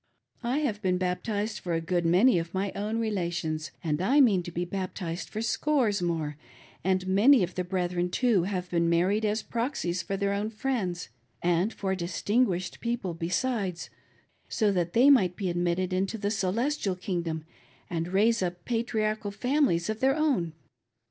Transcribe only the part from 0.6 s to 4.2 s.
have been baptized for a good many of my own relations, and I